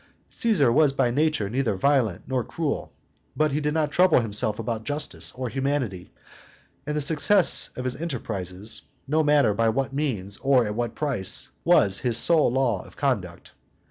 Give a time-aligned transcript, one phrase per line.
[0.31, 2.91] Caesar was by nature neither violent nor cruel;
[3.37, 6.11] but he did not trouble himself about justice or humanity,
[6.87, 11.49] and the success of his enterprises, no matter by what means or at what price,
[11.63, 13.51] was his sole law of conduct.